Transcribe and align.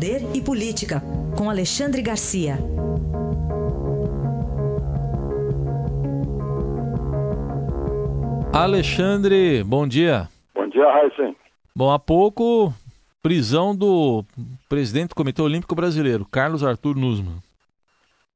Poder 0.00 0.22
e 0.34 0.40
Política, 0.40 1.02
com 1.36 1.50
Alexandre 1.50 2.00
Garcia. 2.00 2.54
Alexandre, 8.50 9.62
bom 9.62 9.86
dia. 9.86 10.26
Bom 10.54 10.66
dia, 10.68 10.90
Raíssen. 10.90 11.36
Bom, 11.76 11.92
há 11.92 11.98
pouco, 11.98 12.72
prisão 13.22 13.76
do 13.76 14.24
presidente 14.70 15.10
do 15.10 15.14
Comitê 15.14 15.42
Olímpico 15.42 15.74
Brasileiro, 15.74 16.24
Carlos 16.24 16.64
Arthur 16.64 16.96
Nussmann. 16.96 17.42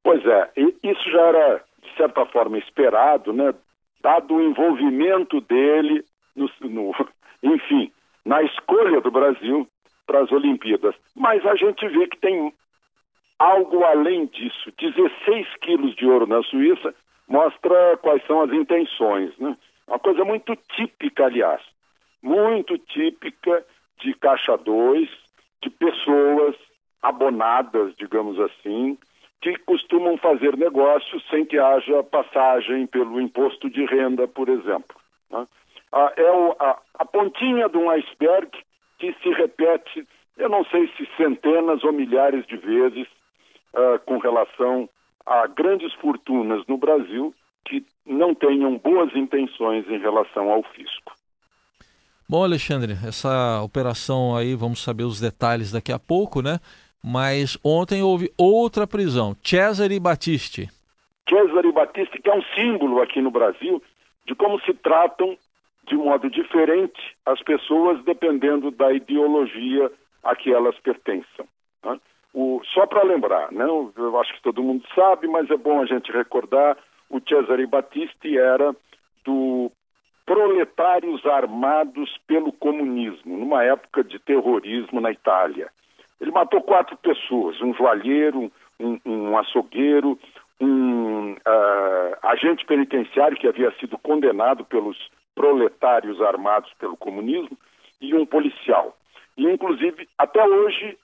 Pois 0.03 0.23
é, 0.23 0.51
isso 0.55 1.11
já 1.11 1.21
era, 1.21 1.63
de 1.81 1.97
certa 1.97 2.27
forma, 2.27 2.59
esperado, 2.59 3.33
né? 3.33 3.55
Dado 4.03 4.35
o 4.35 4.43
envolvimento 4.43 5.41
dele, 5.41 6.05
no, 6.35 6.47
no 6.61 6.93
enfim, 7.41 7.91
na 8.23 8.43
escolha 8.43 9.01
do 9.01 9.09
Brasil 9.09 9.67
para 10.05 10.21
as 10.21 10.31
Olimpíadas. 10.31 10.95
Mas 11.15 11.45
a 11.45 11.55
gente 11.55 11.87
vê 11.87 12.07
que 12.07 12.17
tem 12.17 12.53
algo 13.39 13.83
além 13.83 14.25
disso. 14.27 14.71
16 14.79 15.47
quilos 15.61 15.95
de 15.95 16.05
ouro 16.05 16.27
na 16.27 16.41
Suíça 16.43 16.93
mostra 17.27 17.97
quais 17.97 18.25
são 18.25 18.41
as 18.41 18.51
intenções. 18.51 19.37
Né? 19.37 19.57
Uma 19.87 19.99
coisa 19.99 20.23
muito 20.23 20.55
típica, 20.75 21.25
aliás, 21.25 21.61
muito 22.21 22.77
típica 22.77 23.65
de 23.99 24.13
Caixa 24.15 24.57
2, 24.57 25.09
de 25.61 25.69
pessoas 25.69 26.55
abonadas, 27.01 27.95
digamos 27.95 28.39
assim, 28.39 28.97
que 29.41 29.57
costumam 29.59 30.17
fazer 30.17 30.57
negócios 30.57 31.23
sem 31.29 31.45
que 31.45 31.59
haja 31.59 32.03
passagem 32.03 32.87
pelo 32.87 33.21
imposto 33.21 33.69
de 33.69 33.85
renda, 33.85 34.27
por 34.27 34.49
exemplo. 34.49 34.95
Né? 35.29 35.45
É 36.17 36.29
a, 36.59 36.79
a 36.95 37.05
pontinha 37.05 37.69
de 37.69 37.77
um 37.77 37.89
iceberg 37.89 38.49
que 39.13 39.23
se 39.23 39.29
repete, 39.29 40.07
eu 40.37 40.49
não 40.49 40.63
sei 40.65 40.87
se 40.97 41.07
centenas 41.17 41.83
ou 41.83 41.91
milhares 41.91 42.45
de 42.47 42.57
vezes, 42.57 43.07
uh, 43.73 43.99
com 44.05 44.17
relação 44.17 44.89
a 45.25 45.47
grandes 45.47 45.93
fortunas 45.95 46.65
no 46.67 46.77
Brasil 46.77 47.33
que 47.65 47.85
não 48.05 48.33
tenham 48.35 48.77
boas 48.77 49.15
intenções 49.15 49.87
em 49.89 49.97
relação 49.97 50.51
ao 50.51 50.63
fisco. 50.63 51.13
Bom, 52.29 52.43
Alexandre, 52.43 52.93
essa 53.07 53.61
operação 53.61 54.35
aí, 54.35 54.55
vamos 54.55 54.83
saber 54.83 55.03
os 55.03 55.19
detalhes 55.19 55.71
daqui 55.71 55.91
a 55.91 55.99
pouco, 55.99 56.41
né? 56.41 56.59
Mas 57.03 57.57
ontem 57.63 58.01
houve 58.01 58.31
outra 58.37 58.87
prisão, 58.87 59.35
Cesare 59.43 59.99
Battisti. 59.99 60.67
Cesare 61.29 61.71
Battisti, 61.71 62.19
que 62.19 62.29
é 62.29 62.35
um 62.35 62.43
símbolo 62.55 63.01
aqui 63.01 63.21
no 63.21 63.29
Brasil 63.29 63.81
de 64.27 64.33
como 64.33 64.59
se 64.61 64.73
tratam 64.73 65.37
de 65.85 65.95
modo 65.95 66.29
diferente 66.29 67.15
as 67.25 67.41
pessoas 67.41 68.03
dependendo 68.03 68.71
da 68.71 68.91
ideologia 68.91 69.91
a 70.23 70.35
que 70.35 70.51
elas 70.53 70.77
pertençam. 70.79 71.45
Né? 71.83 71.99
O, 72.33 72.61
só 72.73 72.85
para 72.85 73.03
lembrar, 73.03 73.51
né? 73.51 73.63
eu 73.63 74.19
acho 74.19 74.33
que 74.33 74.41
todo 74.41 74.63
mundo 74.63 74.83
sabe, 74.93 75.27
mas 75.27 75.49
é 75.49 75.57
bom 75.57 75.81
a 75.81 75.85
gente 75.85 76.11
recordar, 76.11 76.77
o 77.09 77.21
Cesare 77.21 77.65
Battisti 77.65 78.37
era 78.37 78.75
do 79.23 79.71
Proletários 80.25 81.25
Armados 81.25 82.17
pelo 82.27 82.51
Comunismo, 82.51 83.37
numa 83.37 83.63
época 83.63 84.03
de 84.03 84.17
terrorismo 84.19 84.99
na 84.99 85.11
Itália. 85.11 85.69
Ele 86.19 86.31
matou 86.31 86.61
quatro 86.61 86.97
pessoas, 86.97 87.61
um 87.61 87.73
joalheiro, 87.73 88.51
um, 88.79 88.99
um 89.05 89.37
açougueiro, 89.37 90.17
um 90.59 91.33
uh, 91.33 92.17
agente 92.23 92.65
penitenciário 92.65 93.37
que 93.37 93.47
havia 93.47 93.71
sido 93.79 93.97
condenado 93.97 94.65
pelos 94.65 94.97
proletários 95.35 96.21
armados 96.21 96.71
pelo 96.79 96.97
comunismo 96.97 97.57
e 98.01 98.15
um 98.15 98.25
policial. 98.25 98.97
E, 99.37 99.45
inclusive, 99.45 100.07
até 100.17 100.43
hoje, 100.43 100.97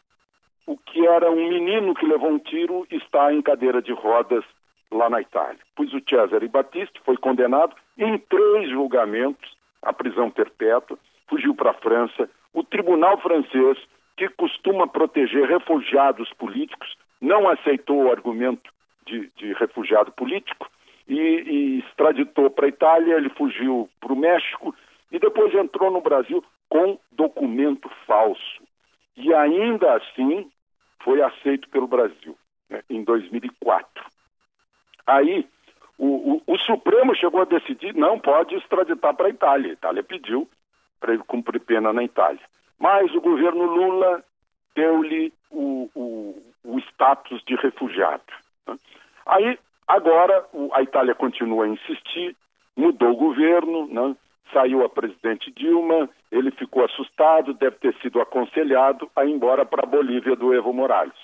o 0.65 0.77
que 0.77 1.05
era 1.05 1.29
um 1.29 1.49
menino 1.49 1.93
que 1.93 2.05
levou 2.05 2.31
um 2.31 2.39
tiro 2.39 2.87
está 2.89 3.33
em 3.33 3.41
cadeira 3.41 3.81
de 3.81 3.91
rodas 3.91 4.43
lá 4.89 5.09
na 5.09 5.21
Itália. 5.21 5.59
Pois 5.75 5.93
o 5.93 6.01
Cesare 6.07 6.47
Battisti 6.47 6.99
foi 7.03 7.17
condenado 7.17 7.75
em 7.97 8.17
três 8.17 8.69
julgamentos 8.69 9.55
à 9.81 9.91
prisão 9.91 10.31
perpétua, 10.31 10.97
fugiu 11.27 11.53
para 11.53 11.71
a 11.71 11.75
França. 11.75 12.29
O 12.53 12.63
tribunal 12.63 13.17
francês, 13.19 13.77
que 14.15 14.29
costuma 14.29 14.87
proteger 14.87 15.47
refugiados 15.47 16.31
políticos, 16.33 16.95
não 17.19 17.49
aceitou 17.49 18.03
o 18.03 18.11
argumento 18.11 18.71
de, 19.05 19.29
de 19.35 19.53
refugiado 19.53 20.11
político 20.11 20.69
e, 21.11 21.19
e 21.19 21.79
extraditou 21.79 22.49
para 22.49 22.65
a 22.67 22.69
Itália, 22.69 23.15
ele 23.15 23.29
fugiu 23.31 23.89
para 23.99 24.13
o 24.13 24.15
México 24.15 24.73
e 25.11 25.19
depois 25.19 25.53
entrou 25.53 25.91
no 25.91 25.99
Brasil 25.99 26.41
com 26.69 26.97
documento 27.11 27.89
falso. 28.07 28.63
E 29.17 29.33
ainda 29.33 29.95
assim 29.95 30.49
foi 31.03 31.21
aceito 31.21 31.67
pelo 31.67 31.85
Brasil, 31.85 32.37
né, 32.69 32.81
em 32.89 33.03
2004. 33.03 34.05
Aí 35.05 35.45
o, 35.97 36.35
o, 36.35 36.43
o, 36.47 36.57
Supremo 36.59 37.13
chegou 37.13 37.41
a 37.41 37.45
decidir 37.45 37.93
não 37.93 38.17
pode 38.17 38.55
extraditar 38.55 39.13
para 39.13 39.27
a 39.27 39.31
Itália. 39.31 39.71
A 39.71 39.73
Itália 39.73 40.03
pediu 40.03 40.49
para 40.97 41.13
ele 41.13 41.23
cumprir 41.23 41.59
pena 41.59 41.91
na 41.91 42.03
Itália. 42.03 42.41
Mas 42.79 43.13
o 43.13 43.19
governo 43.19 43.65
Lula 43.65 44.23
deu-lhe 44.73 45.33
o, 45.49 45.89
o, 46.63 46.79
status 46.79 47.43
de 47.43 47.55
refugiado. 47.55 48.23
Né? 48.65 48.77
Aí 49.25 49.59
Agora, 49.91 50.45
a 50.71 50.81
Itália 50.81 51.13
continua 51.13 51.65
a 51.65 51.67
insistir, 51.67 52.33
mudou 52.77 53.11
o 53.11 53.17
governo, 53.17 53.87
né? 53.87 54.15
saiu 54.53 54.85
a 54.85 54.89
presidente 54.89 55.51
Dilma, 55.51 56.09
ele 56.31 56.49
ficou 56.51 56.85
assustado, 56.85 57.53
deve 57.53 57.75
ter 57.75 57.93
sido 57.95 58.21
aconselhado 58.21 59.11
a 59.13 59.25
ir 59.25 59.31
embora 59.31 59.65
para 59.65 59.83
a 59.83 59.85
Bolívia 59.85 60.33
do 60.33 60.53
Evo 60.53 60.71
Morales. 60.71 61.19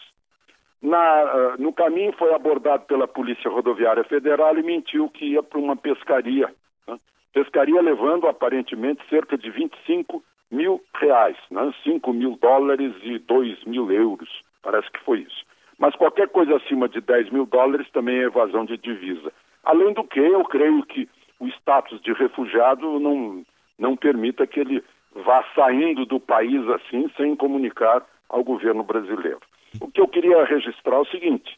Na, 0.82 0.98
uh, 0.98 1.62
no 1.62 1.72
caminho 1.72 2.12
foi 2.18 2.34
abordado 2.34 2.84
pela 2.88 3.08
Polícia 3.08 3.50
Rodoviária 3.50 4.04
Federal 4.04 4.58
e 4.58 4.64
mentiu 4.64 5.08
que 5.12 5.28
ia 5.28 5.42
para 5.42 5.60
uma 5.60 5.78
pescaria. 5.78 6.54
Né? 6.86 7.00
Pescaria 7.32 7.82
levando 7.82 8.28
aparentemente 8.28 9.02
cerca 9.10 9.38
de 9.38 9.50
25 9.50 10.22
mil 10.52 10.84
reais, 11.00 11.38
né? 11.50 11.74
5 11.86 12.12
mil 12.12 12.38
dólares 12.42 12.94
e 13.02 13.18
2 13.18 13.64
mil 13.64 13.90
euros. 13.90 14.30
Parece 14.62 14.92
que 14.92 15.00
foi 15.06 15.20
isso. 15.20 15.46
Mas 15.78 15.96
qualquer 15.96 16.30
coisa 16.30 16.56
acima 16.56 16.90
de 16.90 17.02
10 17.02 17.30
mil 17.30 17.46
dólares 17.46 17.90
também 17.92 18.18
é 18.18 18.24
evasão 18.24 18.66
de 18.66 18.78
divisa. 18.78 19.32
Além 19.64 19.94
do 19.94 20.04
que, 20.04 20.20
eu 20.20 20.44
creio 20.46 20.84
que 20.84 21.08
o 21.40 21.48
status 21.48 22.02
de 22.02 22.14
refugiado 22.14 23.00
não, 23.00 23.46
não 23.78 23.96
permita 23.96 24.48
que 24.48 24.60
ele 24.60 24.84
vá 25.14 25.44
saindo 25.56 26.06
do 26.06 26.20
país 26.20 26.68
assim 26.70 27.10
sem 27.16 27.36
comunicar 27.36 28.04
ao 28.30 28.44
governo 28.44 28.84
brasileiro. 28.84 29.42
O 29.82 29.90
que 29.92 30.02
eu 30.02 30.08
queria 30.08 30.44
registrar 30.46 30.96
é 30.96 31.00
o 31.00 31.06
seguinte: 31.06 31.58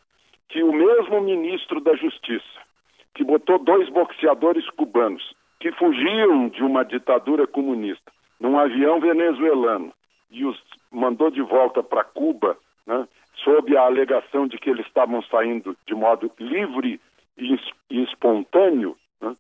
que 0.50 0.64
o 0.64 0.74
mesmo 0.74 1.22
ministro 1.22 1.80
da 1.80 1.96
Justiça, 1.96 2.60
que 3.14 3.24
botou 3.24 3.60
dois 3.60 3.90
boxeadores 3.90 4.70
cubanos 4.72 5.34
que 5.60 5.72
fugiam 5.74 6.48
de 6.50 6.64
uma 6.64 6.84
ditadura 6.84 7.46
comunista 7.46 8.12
num 8.40 8.58
avião 8.58 9.00
venezuelano 9.00 9.92
e 10.32 10.46
os 10.46 10.58
mandou 10.92 11.30
de 11.30 11.42
volta 11.42 11.84
para 11.84 12.04
Cuba, 12.04 12.58
né, 12.88 13.08
sob 13.36 13.76
a 13.78 13.82
alegação 13.82 14.48
de 14.48 14.58
que 14.58 14.70
eles 14.70 14.86
estavam 14.86 15.22
saindo 15.24 15.76
de 15.88 15.96
modo 15.96 16.32
livre 16.40 17.00
e, 17.38 17.60
espontâneo, 18.04 18.98
né? 19.22 19.36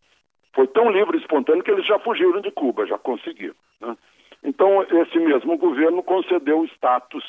foi 0.54 0.68
tão 0.68 0.90
livre 0.90 1.18
e 1.18 1.22
espontâneo 1.22 1.64
que 1.64 1.72
eles 1.72 1.86
já 1.86 2.00
fugiram 2.00 2.42
de 2.42 2.52
Cuba, 2.52 2.86
já 2.86 2.98
conseguiram. 2.98 3.56
Né? 3.82 3.98
Então, 4.44 4.84
esse 4.84 5.20
mesmo 5.20 5.58
governo 5.58 6.02
concedeu 6.02 6.60
o 6.60 6.66
status 6.66 7.24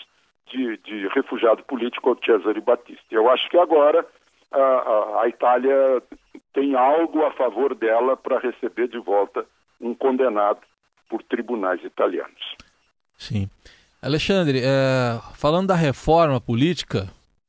de, 0.47 0.77
de 0.79 1.09
refugiado 1.09 1.63
político 1.65 2.09
ao 2.11 2.19
Cesare 2.25 2.61
Battisti. 2.61 3.15
Eu 3.15 3.29
acho 3.31 3.49
que 3.49 3.59
agora 3.59 4.07
a, 4.53 5.23
a, 5.23 5.29
Itália 5.29 6.03
tem 6.53 6.75
algo 6.75 7.25
a 7.25 7.31
favor 7.33 7.75
dela 7.75 8.17
para 8.17 8.39
receber 8.39 8.89
de 8.89 8.99
volta 8.99 9.47
um 9.81 9.95
condenado 9.95 10.61
por 11.09 11.23
tribunais 11.23 11.83
italianos. 11.85 12.57
Sim. 13.17 13.49
Alexandre, 14.03 14.61
é, 14.61 15.21
falando 15.35 15.69
da 15.69 15.75
reforma 15.75 16.41
política, 16.41 17.09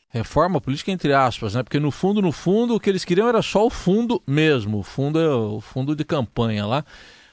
reforma 0.10 0.60
política 0.60 0.92
entre 0.92 1.14
aspas, 1.14 1.56
né? 1.56 1.64
Porque 1.64 1.80
no 1.80 1.92
fundo, 1.92 2.22
no 2.22 2.34
fundo, 2.34 2.76
o 2.76 2.80
que 2.80 2.90
eles 2.90 3.06
queriam 3.06 3.30
era 3.30 3.42
só 3.42 3.66
o 3.66 3.70
fundo 3.70 4.22
mesmo, 4.28 4.80
o 4.80 4.84
fundo 4.84 5.18
é 5.18 5.30
o 5.30 5.62
fundo 5.62 5.96
de 5.96 6.04
campanha 6.04 6.66
lá. 6.66 6.84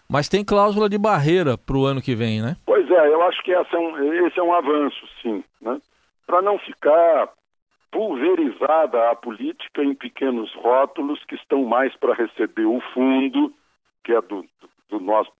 Mas 0.09 0.29
tem 0.29 0.45
cláusula 0.45 0.89
de 0.89 0.97
barreira 0.97 1.59
para 1.59 1.77
o 1.77 1.85
ano 1.85 2.01
que 2.01 2.15
vem, 2.15 2.41
né? 2.41 2.57
Pois 2.65 2.89
é, 2.89 3.09
eu 3.09 3.21
acho 3.23 3.43
que 3.43 3.53
é 3.53 3.61
um, 3.61 4.27
esse 4.27 4.39
é 4.39 4.43
um 4.43 4.55
avanço, 4.55 5.07
sim, 5.21 5.43
né? 5.61 5.81
Para 6.25 6.41
não 6.41 6.59
ficar 6.61 7.29
pulverizada 7.91 9.11
a 9.11 9.17
política 9.17 9.83
em 9.83 9.95
pequenos 9.95 10.55
rótulos 10.55 11.23
que 11.25 11.35
estão 11.35 11.65
mais 11.65 11.95
para 11.97 12.15
receber 12.15 12.67
o 12.67 12.81
fundo, 12.95 13.53
que 14.05 14.13
é 14.13 14.21
do, 14.23 14.47
do 14.89 15.01
nosso, 15.01 15.33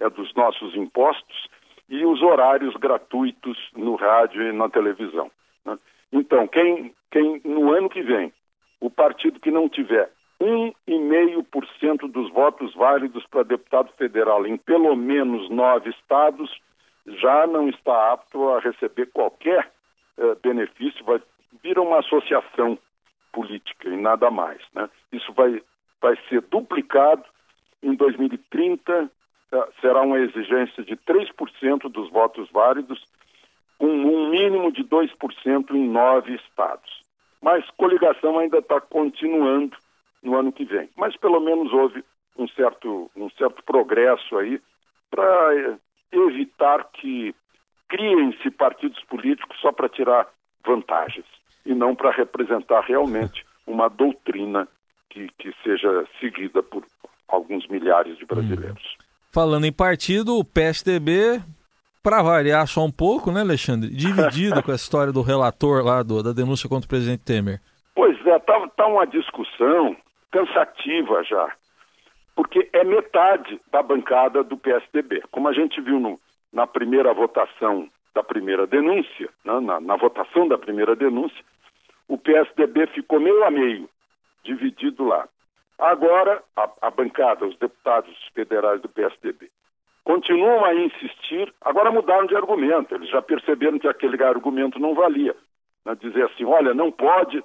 é 0.00 0.08
dos 0.08 0.32
nossos 0.34 0.74
impostos, 0.74 1.48
e 1.88 2.04
os 2.04 2.22
horários 2.22 2.74
gratuitos 2.76 3.56
no 3.76 3.94
rádio 3.96 4.42
e 4.42 4.52
na 4.52 4.68
televisão. 4.68 5.30
Né? 5.64 5.78
Então, 6.12 6.46
quem, 6.46 6.94
quem 7.10 7.40
no 7.44 7.72
ano 7.72 7.88
que 7.88 8.02
vem, 8.02 8.32
o 8.80 8.90
partido 8.90 9.40
que 9.40 9.50
não 9.50 9.68
tiver 9.68 10.10
1,5% 10.40 12.10
dos 12.10 12.30
votos 12.30 12.74
válidos 12.74 13.26
para 13.26 13.42
deputado 13.42 13.90
federal 13.96 14.46
em 14.46 14.56
pelo 14.56 14.94
menos 14.94 15.48
nove 15.50 15.90
estados, 15.90 16.50
já 17.06 17.46
não 17.46 17.68
está 17.68 18.12
apto 18.12 18.48
a 18.50 18.60
receber 18.60 19.06
qualquer 19.06 19.70
eh, 20.18 20.36
benefício, 20.42 21.04
vai 21.04 21.20
vira 21.62 21.80
uma 21.80 22.00
associação 22.00 22.78
política 23.32 23.88
e 23.88 23.96
nada 23.96 24.30
mais. 24.30 24.60
Né? 24.74 24.88
Isso 25.12 25.32
vai, 25.32 25.62
vai 26.00 26.16
ser 26.28 26.42
duplicado 26.42 27.24
em 27.82 27.94
2030, 27.94 28.92
eh, 28.92 29.08
será 29.80 30.02
uma 30.02 30.18
exigência 30.18 30.82
de 30.84 30.96
3% 30.96 31.90
dos 31.90 32.10
votos 32.10 32.48
válidos, 32.50 33.02
com 33.78 33.86
um 33.86 34.30
mínimo 34.30 34.72
de 34.72 34.84
2% 34.84 35.70
em 35.70 35.88
nove 35.88 36.34
estados. 36.34 37.02
Mas 37.40 37.68
coligação 37.70 38.38
ainda 38.38 38.58
está 38.58 38.80
continuando 38.80 39.76
no 40.22 40.36
ano 40.36 40.52
que 40.52 40.64
vem. 40.64 40.88
Mas 40.96 41.16
pelo 41.16 41.40
menos 41.40 41.72
houve 41.72 42.04
um 42.36 42.48
certo, 42.48 43.10
um 43.16 43.30
certo 43.30 43.62
progresso 43.62 44.36
aí 44.36 44.60
para 45.10 45.54
eh, 45.54 45.76
evitar 46.12 46.84
que 46.92 47.34
criem-se 47.88 48.50
partidos 48.50 49.02
políticos 49.04 49.56
só 49.60 49.72
para 49.72 49.88
tirar 49.88 50.28
vantagens 50.64 51.26
e 51.64 51.74
não 51.74 51.94
para 51.94 52.10
representar 52.10 52.80
realmente 52.80 53.44
uma 53.66 53.88
doutrina 53.88 54.68
que, 55.08 55.28
que 55.38 55.54
seja 55.62 56.06
seguida 56.20 56.62
por 56.62 56.84
alguns 57.28 57.66
milhares 57.68 58.16
de 58.18 58.26
brasileiros. 58.26 58.96
Hum. 59.00 59.07
Falando 59.38 59.66
em 59.66 59.72
partido, 59.72 60.36
o 60.36 60.44
PSDB, 60.44 61.40
para 62.02 62.24
variar 62.24 62.66
só 62.66 62.84
um 62.84 62.90
pouco, 62.90 63.30
né, 63.30 63.42
Alexandre? 63.42 63.88
Dividido 63.88 64.60
com 64.66 64.72
a 64.72 64.74
história 64.74 65.12
do 65.12 65.22
relator 65.22 65.84
lá 65.84 66.02
do, 66.02 66.20
da 66.24 66.32
denúncia 66.32 66.68
contra 66.68 66.86
o 66.86 66.88
presidente 66.88 67.22
Temer. 67.22 67.60
Pois 67.94 68.18
é, 68.26 68.36
tá, 68.40 68.68
tá 68.76 68.88
uma 68.88 69.06
discussão 69.06 69.96
cansativa 70.32 71.22
já, 71.22 71.52
porque 72.34 72.68
é 72.72 72.82
metade 72.82 73.60
da 73.70 73.80
bancada 73.80 74.42
do 74.42 74.56
PSDB. 74.56 75.22
Como 75.30 75.46
a 75.46 75.52
gente 75.52 75.80
viu 75.80 76.00
no, 76.00 76.18
na 76.52 76.66
primeira 76.66 77.14
votação 77.14 77.88
da 78.16 78.24
primeira 78.24 78.66
denúncia, 78.66 79.28
né, 79.44 79.60
na, 79.60 79.80
na 79.80 79.94
votação 79.94 80.48
da 80.48 80.58
primeira 80.58 80.96
denúncia, 80.96 81.44
o 82.08 82.18
PSDB 82.18 82.88
ficou 82.88 83.20
meio 83.20 83.44
a 83.44 83.52
meio, 83.52 83.88
dividido 84.42 85.04
lá. 85.04 85.28
Agora, 85.78 86.42
a, 86.56 86.68
a 86.82 86.90
bancada, 86.90 87.46
os 87.46 87.56
deputados 87.56 88.12
federais 88.34 88.80
do 88.80 88.88
PSDB, 88.88 89.48
continuam 90.02 90.64
a 90.64 90.74
insistir, 90.74 91.52
agora 91.60 91.92
mudaram 91.92 92.26
de 92.26 92.34
argumento, 92.34 92.94
eles 92.94 93.08
já 93.10 93.22
perceberam 93.22 93.78
que 93.78 93.86
aquele 93.86 94.22
argumento 94.24 94.78
não 94.78 94.94
valia. 94.94 95.36
Né? 95.84 95.94
Dizer 96.00 96.24
assim, 96.24 96.44
olha, 96.44 96.74
não 96.74 96.90
pode 96.90 97.44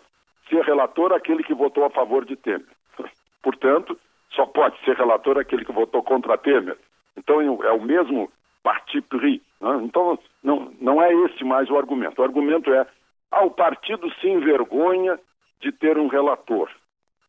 ser 0.49 0.63
relator 0.63 1.13
aquele 1.13 1.43
que 1.43 1.53
votou 1.53 1.85
a 1.85 1.89
favor 1.89 2.25
de 2.25 2.35
Temer. 2.35 2.65
Portanto, 3.43 3.99
só 4.31 4.45
pode 4.45 4.79
ser 4.83 4.95
relator 4.95 5.37
aquele 5.37 5.63
que 5.63 5.71
votou 5.71 6.01
contra 6.01 6.37
Temer. 6.37 6.77
Então 7.15 7.39
é 7.41 7.71
o 7.71 7.81
mesmo 7.81 8.31
parti 8.63 9.01
pris. 9.01 9.41
Né? 9.61 9.81
Então 9.83 10.17
não, 10.41 10.71
não 10.81 11.01
é 11.01 11.13
esse 11.25 11.43
mais 11.43 11.69
o 11.69 11.77
argumento. 11.77 12.19
O 12.19 12.25
argumento 12.25 12.73
é 12.73 12.87
ah, 13.31 13.43
o 13.43 13.51
partido 13.51 14.11
se 14.15 14.27
envergonha 14.27 15.19
de 15.59 15.71
ter 15.71 15.97
um 15.97 16.07
relator 16.07 16.69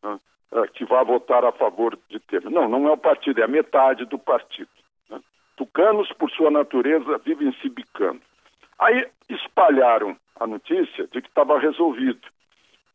né, 0.03 0.19
é, 0.55 0.67
que 0.67 0.85
vá 0.85 1.03
votar 1.03 1.43
a 1.43 1.51
favor 1.51 1.99
de 2.09 2.17
Temer. 2.19 2.49
Não, 2.49 2.69
não 2.69 2.87
é 2.87 2.91
o 2.91 2.97
partido, 2.97 3.41
é 3.41 3.43
a 3.43 3.47
metade 3.47 4.05
do 4.05 4.17
partido. 4.17 4.69
Né? 5.09 5.19
Tucanos, 5.57 6.07
por 6.13 6.31
sua 6.31 6.49
natureza, 6.49 7.17
vivem 7.17 7.51
se 7.61 7.67
bicando. 7.67 8.21
Aí 8.79 9.05
espalharam 9.29 10.15
a 10.39 10.47
notícia 10.47 11.07
de 11.07 11.21
que 11.21 11.27
estava 11.27 11.59
resolvido, 11.59 12.21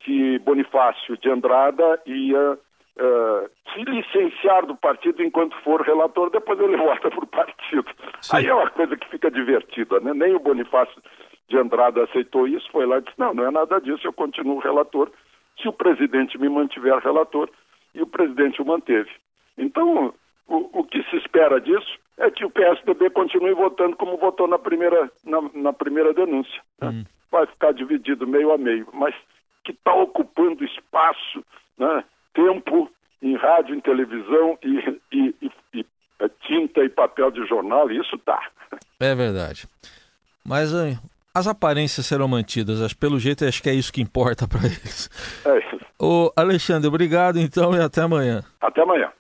que 0.01 0.39
Bonifácio 0.39 1.19
de 1.19 1.31
Andrada 1.31 2.01
ia 2.07 2.53
uh, 2.53 3.51
se 3.73 3.83
licenciar 3.85 4.65
do 4.65 4.77
partido 4.77 5.23
enquanto 5.23 5.55
for 5.63 5.83
relator, 5.83 6.31
depois 6.31 6.59
ele 6.59 6.77
vota 6.79 7.11
para 7.11 7.25
o 7.25 7.27
partido. 7.27 7.91
Sim. 8.23 8.37
Aí 8.37 8.47
é 8.47 8.55
uma 8.55 8.71
coisa 8.71 8.97
que 8.97 9.09
fica 9.09 9.31
divertida, 9.31 10.01
né? 10.01 10.15
Nem 10.15 10.35
o 10.35 10.41
Bonifácio 10.41 11.03
de 11.49 11.59
Andrade 11.59 12.01
aceitou 12.01 12.47
isso, 12.47 12.71
foi 12.71 12.87
lá 12.87 12.99
e 12.99 13.03
disse, 13.03 13.19
não, 13.19 13.35
não 13.35 13.47
é 13.47 13.51
nada 13.51 13.81
disso, 13.81 14.07
eu 14.07 14.13
continuo 14.13 14.61
relator, 14.61 15.11
se 15.61 15.69
o 15.69 15.73
presidente 15.73 16.39
me 16.39 16.49
mantiver 16.49 16.99
relator, 16.99 17.49
e 17.95 18.03
o 18.03 18.07
presidente 18.07 18.63
o 18.63 18.67
manteve. 18.67 19.11
Então, 19.59 20.15
o, 20.47 20.81
o 20.81 20.85
que 20.85 21.03
se 21.05 21.17
espera 21.17 21.61
disso 21.61 21.99
é 22.19 22.31
que 22.31 22.45
o 22.45 22.51
PSDB 22.51 23.11
continue 23.11 23.55
votando 23.55 23.97
como 23.97 24.17
votou 24.17 24.47
na 24.47 24.59
primeira, 24.59 25.11
na, 25.25 25.41
na 25.55 25.73
primeira 25.73 26.13
denúncia. 26.13 26.61
Né? 26.81 26.89
Hum. 26.89 27.05
Vai 27.31 27.47
ficar 27.47 27.73
dividido 27.73 28.27
meio 28.27 28.53
a 28.53 28.59
meio, 28.59 28.89
mas 28.93 29.15
que 29.65 29.73
está 29.73 29.95
ocupando 29.95 30.65
espaço, 30.65 31.45
né, 31.79 32.05
tempo 32.35 32.91
em 33.23 33.37
rádio, 33.37 33.75
em 33.75 33.81
televisão 33.81 34.59
e, 34.63 34.99
e, 35.13 35.35
e, 35.43 35.53
e 35.75 35.87
é, 36.19 36.29
tinta 36.47 36.83
e 36.83 36.89
papel 36.89 37.31
de 37.31 37.47
jornal, 37.47 37.91
isso 37.91 38.19
tá. 38.19 38.51
É 38.99 39.15
verdade. 39.15 39.67
Mas 40.45 40.73
as 41.41 41.47
aparências 41.47 42.07
serão 42.07 42.29
mantidas, 42.29 42.81
acho, 42.81 42.97
pelo 42.97 43.19
jeito 43.19 43.45
acho 43.45 43.63
que 43.63 43.69
é 43.69 43.75
isso 43.75 43.93
que 43.93 44.01
importa 44.01 44.47
para 44.47 44.65
eles. 44.67 45.11
É 45.45 45.59
isso. 45.59 45.81
Ô, 45.99 46.33
Alexandre, 46.37 46.89
obrigado 46.89 47.39
então 47.39 47.75
e 47.75 47.81
até 47.81 48.03
amanhã. 48.03 48.43
Até 48.61 48.83
amanhã. 48.83 49.11